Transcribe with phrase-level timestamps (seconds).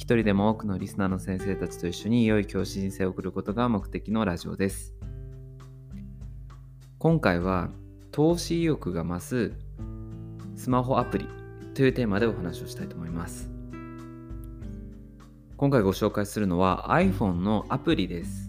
[0.00, 4.94] 一人でも多くのリスナーの先生たちと一緒に良い教師人生を送ることが目的のラジオです。
[6.98, 7.68] 今回は
[8.10, 9.52] 投資意欲が増す
[10.56, 11.28] スマホアプリ
[11.74, 13.50] というテーマでお話をしたいと思います。
[15.58, 18.48] 今回ご紹介するのは iPhone のアプリです。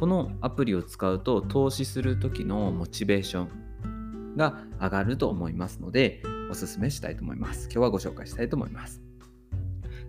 [0.00, 7.66] このアプリを使うと投資する時のモチベーションが上がると思いますのでおすすめしたいと思います。
[7.66, 9.11] 今日はご紹介したいと思います。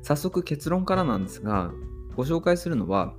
[0.04, 1.72] 早速結論からなんですが
[2.16, 3.14] ご紹介するのは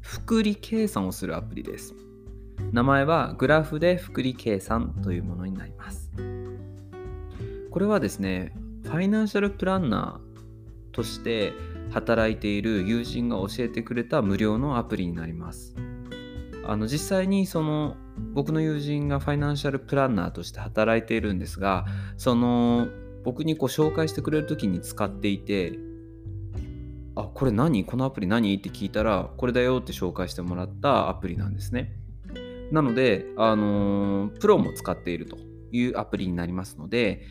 [0.00, 1.94] 複利計算をするアプリです。
[2.72, 6.10] 名前はグラフで複利計算というものになります。
[7.70, 11.52] これはですねファイナンシャルプランナーとして
[11.90, 15.74] 働いている友人が教えてくれた無料のアプリになります。
[16.64, 17.96] あの実際にその
[18.32, 21.84] 僕の友人がファイナンシャルプランナーとして働いているんですが
[22.16, 22.88] その
[23.26, 25.72] 僕にこう紹介してくれる時に使っていて
[27.16, 27.84] あこれ何？
[27.84, 28.54] このアプリ何？
[28.54, 31.96] って聞いたらこれだよって紹介してもらったアプリなんですね。
[32.70, 35.38] なので、あのープロも使っていると
[35.72, 37.22] いうアプリになりますので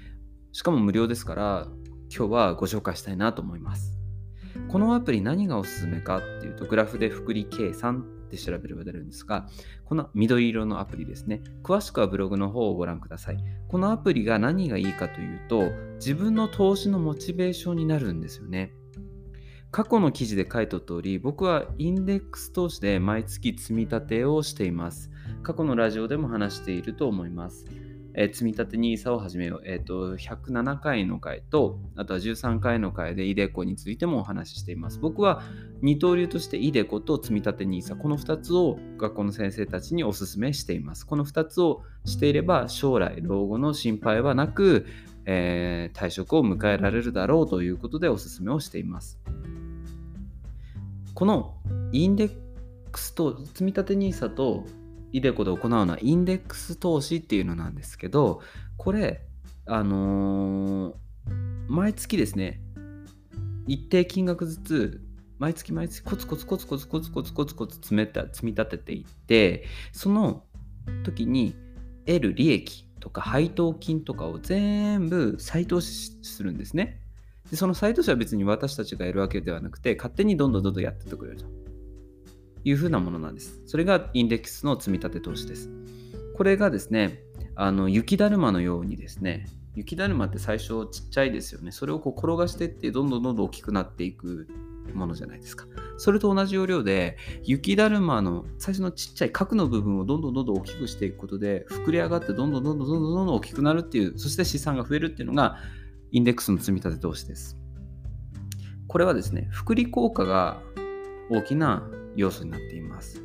[0.51, 1.67] しかも無料ですから
[2.13, 3.94] 今日はご紹介したいなと思います。
[4.75, 9.47] このアプリ何がおすすめかっていうとグラフで複利計算って調べれば出るんですが
[9.85, 11.41] この緑色のアプリですね。
[11.63, 13.37] 詳しくはブログの方をご覧ください。
[13.69, 18.73] このアプリが何がいいかというと自分の投資のモチベーションになるんですよね。
[19.71, 25.09] 過去の記事で書いた通り僕はインデックス投資で毎月積み立てをしています。
[25.41, 27.63] 過去のラジオでも話していると思います。
[28.17, 30.15] えー積み立て NISA を始めよう、えーと。
[30.15, 34.99] 107回の回と、あとは13回の回で iDeCo についてもお話ししています。
[34.99, 35.43] 僕は
[35.81, 41.05] 二刀流として iDeCo と積み立て NISA、この2つを学校の先生たちにお勧めしています。
[41.05, 44.85] この2つをしていれば、将来老後の心配はなく、
[45.25, 49.19] えー退職を迎えられるだろうということでお勧めをしています。
[51.13, 51.55] この
[51.91, 52.31] インデッ
[52.91, 54.65] クスと積み立て NISA と
[55.17, 58.41] イデコで行うのはインデックス投資っていうのなんですけど
[58.77, 59.21] これ
[59.65, 60.95] あのー
[61.67, 62.61] 毎月ですね
[63.67, 65.01] 一定金額ずつ
[65.39, 70.43] 毎月毎月コツコツコツコツコツコツコツコツ積めた積み立てていってその
[71.03, 71.55] 時に
[72.05, 77.01] 得る利益とか配当金とかを全部再投資するんですね。
[77.49, 81.64] でその再投資は別に私たちがやるわけではなくて勝手にどんどんどんどんやってってくれると。
[82.65, 83.61] いうふうなものなんです。
[83.65, 85.69] それがインデックスの積立投資です。
[86.35, 87.21] これがですね、
[87.55, 89.45] あの雪だるまのようにですね、
[89.75, 91.71] 雪だるまって最初ちっちゃいですよね。
[91.71, 94.47] それをこう転がしてってどんどんどんどん大きくなっていく
[94.93, 95.67] ものじゃないですか。
[95.97, 105.57] それと同じ要領で雪だるまの最初のちっちゃい角の部分をどんどんどんどん大きくしていくことで膨れ上がってどんどんどんどんどんどんどん大きくなるっていうそして資産が増えるっていうのが
[106.11, 107.57] インデックスの積み立て投資です。
[108.87, 110.61] これはですね、複利効果が
[111.29, 111.83] 大きな
[112.15, 113.21] 要素になっています。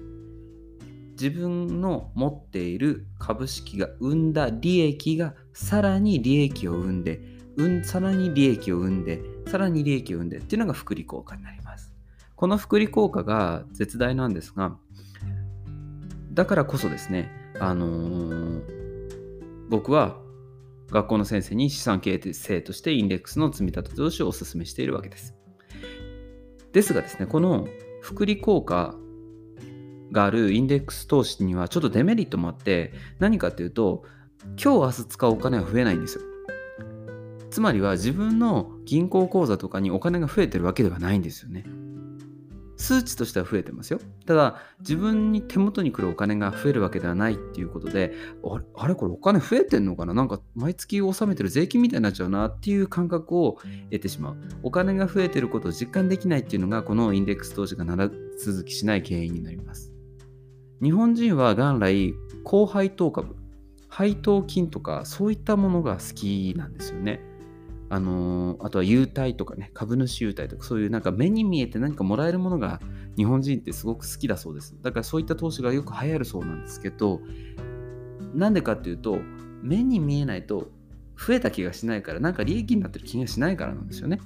[1.13, 7.21] 自分の持っている株式が生んだ利益がさらに利益を生んで、
[7.57, 11.93] うん、さらに利益を生んで、さらに利益を生んでっていうのが複利効果になります。
[12.37, 14.77] この複利効果が絶大なんですが、
[16.33, 18.81] だからこそですね、あのー
[19.71, 20.19] 僕は
[20.91, 25.37] 学校の先生に資産形成としてインデックスの積み立て投資をお勧めしているわけです。
[26.73, 27.69] ですがですね、この
[28.01, 28.95] 複利効果
[30.13, 34.05] があるインデックス投資にはちょっとデメリットもあって何かっていうと
[34.43, 36.25] 今日明日使うお金は増えないんですよ。
[37.51, 41.65] つまりは自分の銀行口座とかにお金が増えてるわけではないんですよね。
[42.81, 44.01] 数値としては増えてますよ。
[44.25, 48.15] ただ自分に手元に来るお金が増えるわけではないっていうことで
[48.77, 50.15] あれこれお金増えてんのかな？
[50.15, 53.59] なんか毎月納めてる税金みたいになっちゃうなっていう感覚を
[53.91, 54.37] 得てしまう。
[54.63, 58.09] お金が増えてることを実感できないっていうのがこのインデックス投資が長
[58.43, 59.93] 続きしない原因になります。
[60.83, 63.37] 日本人は元来高配当株
[63.89, 67.21] 配当金とかそういったものが好きなんですよね。
[67.91, 72.81] あのーあとは優待とかね株主優待とかそういうなんか目に見えて何かもらえるものが
[73.17, 74.77] 日本人ってすごく好きだそうです。
[74.81, 77.21] だからそういった投資がよく流行るそうなんですけど
[78.35, 79.19] なんでかっていうと
[79.63, 80.69] 目に見えないと
[81.19, 84.21] 増えた気がしないからなんか利益になってる気がしないからなんですよね。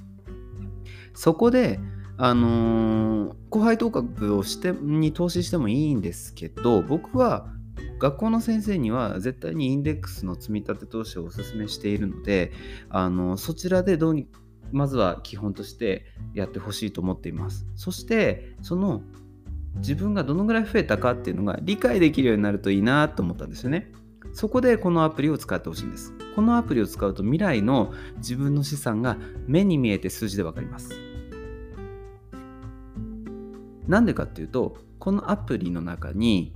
[1.13, 1.79] そこで
[2.17, 7.47] あのー、後輩当確をしてに投資してもいいんですけど僕は
[7.99, 12.51] 学校の先生には絶対にインデックスの積み立て投資をお勧めしているので
[12.89, 14.27] あのそちらでどうに
[14.71, 17.65] まずは基本としてやってほしいと思っています。
[17.75, 19.01] そしてその
[19.77, 23.91] 自分がどのぐらい増えたかっていうのが理解できるようになるといいなと思ったんですよね。
[24.33, 26.13] そこでこのアプリを使ってほしいんです。
[26.35, 29.17] このアプリを使うと未来の自分の資産が
[29.47, 30.91] 目に見えて数字で分かります。
[33.87, 36.53] なんでかっていうとこのアプリの中に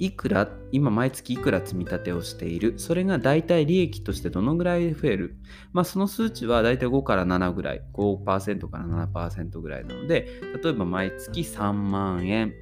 [0.00, 2.74] いくら、今毎月いくら積み立てをしている。
[2.78, 5.36] それが大体利益としてどのぐらい増える。
[5.74, 10.26] まあその数値は大体5から7ぐらい、5%から7%ぐらいなので、
[10.64, 12.54] 例えば毎月3万円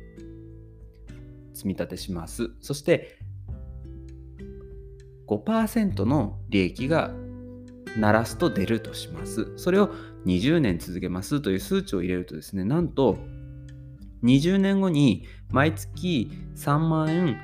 [1.54, 2.50] 積み立てします。
[2.60, 3.18] そして
[5.28, 7.12] 5%の利益が
[7.96, 9.52] 鳴らすと出るとします。
[9.56, 9.90] それを
[10.26, 13.16] 20年続けますという数値を入れるとですね、なんと
[14.22, 17.40] 20年後に毎月3万円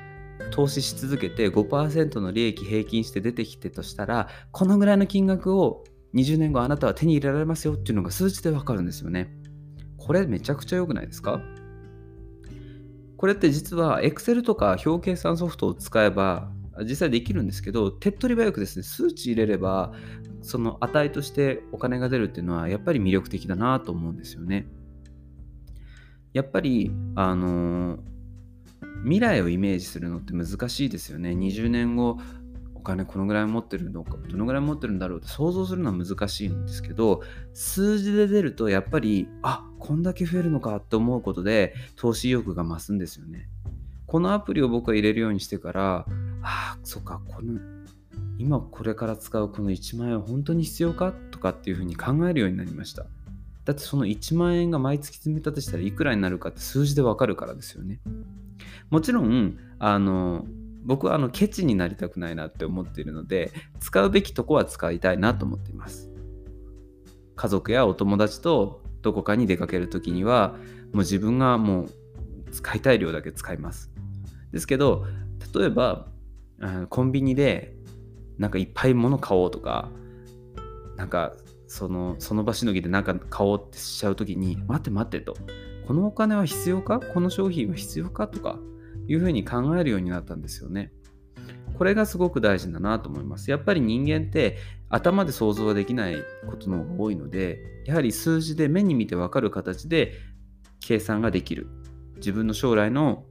[0.51, 5.83] 投資し続けて5%の利益平均して出てきてとしたらこのぐらいの金額を
[6.13, 9.35] 20年後あなたは手に入れられますよっていうのが数値でわかるんですよね。
[9.97, 11.41] これめちゃくちゃ良くないですか？
[13.17, 16.51] これって実は Excel とか表計算ソフトを使えば
[16.81, 19.93] 実際できるんですけど手っ取り早くですね数値入れれば
[20.41, 24.67] その値としてお金が出るっていうのはやっぱり魅力的だなと思うんですよね。
[26.35, 27.97] やっぱりあの
[29.03, 31.29] 未来をイメージするのって難しいですよね。
[31.29, 32.19] 20年後
[32.75, 37.21] お金このぐらい持ってるのかどのぐらい持ってるんだろうって想像するのは難しいんですけど
[37.53, 43.47] 数字で出るとやっぱりあこんだけ増えるのかって思うことで投資意欲が増すんですよね。
[44.05, 46.05] このアプリを僕は入れるようにしてから
[46.43, 47.61] あそっかこの
[48.37, 51.13] 今これから使うこの1万円は本当に必要か？
[51.31, 53.05] とかっていうふうに考えるようになりました。
[53.65, 57.99] だってその1万円が毎月積み立てしたらいくらになるかって数字でわかるからですよね。
[58.91, 60.45] もちろん、あの、
[60.83, 66.11] 僕はあのケチになりたくないなって思っているので、使うべきとこは使いたいなと思っています。
[67.35, 70.55] 家族やお友達とどこかに出かけるときには、
[70.93, 71.89] もう自分がもう
[72.51, 73.91] 使いたい量だけ使います。
[74.51, 75.07] ですけど、
[75.55, 76.07] 例えば、
[76.89, 77.75] コンビニで
[78.37, 79.89] なんかいっぱい物買おうとか、
[80.97, 81.33] なんか
[81.75, 85.35] そのその場しのぎで何か買おうってしちゃう時に待って待ってと
[85.85, 87.01] このお金は必要か？
[87.01, 88.29] この商品は必要か？
[88.29, 88.57] とか
[89.07, 90.93] いうふうに考えるようになったんですよね。
[91.77, 93.51] これがすごく大事だなと思います。
[93.51, 94.57] やっぱり人間って
[94.89, 96.15] 頭で想像はできない
[96.49, 100.13] ことの方が多いので、やはり数字で目に見てわかる形で
[100.79, 101.67] 計算ができる。
[102.15, 103.25] 自分の将来の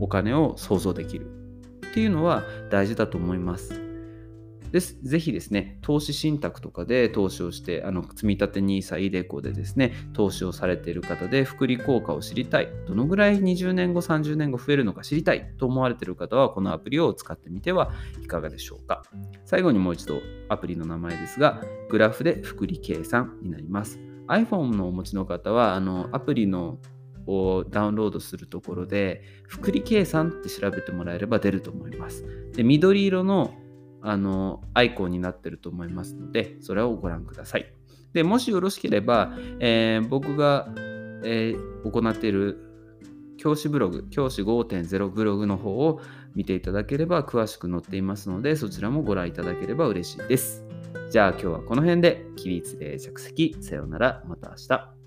[0.00, 1.30] お金を想像できる
[1.86, 2.42] っていうのは
[2.72, 3.83] 大事だと思います。
[4.74, 4.98] です。
[5.04, 19.04] ぜひですね、投資信託とかで投資をして、あの積立 NISA、イデコでですね、投資をされている方で、福利効果を知りたい、どのぐらい20年後、30年後増えるのか知りたいと思われている方は、このアプリを使ってみてはいかがでしょうか。
[19.44, 24.00] 最後にもう一度、アプリの名前ですが、グラフで福利計算になります。
[24.26, 26.80] iPhone のお持ちの方は、あのアプリの
[27.28, 32.24] をダウンロードするところで、福利計算って調べてもらえれば出ると思います。
[32.56, 33.54] で緑色の
[34.06, 37.72] あのアイコンになってると思いますので、それをご覧ください。
[38.12, 40.68] でもしよろしければ、えー、僕が、
[41.24, 42.58] えー、行っている
[43.38, 46.00] 教師ブログ、教師5.0ブログの方を
[46.34, 50.64] 見ていただければ詳しく載っていますので、そちらもご覧いただければ嬉しいです。
[51.10, 53.56] じゃあ今日はこの辺で起立で着席。
[53.60, 54.22] さようなら。
[54.26, 55.03] また明日。